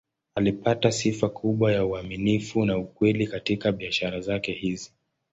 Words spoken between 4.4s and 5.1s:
hizi.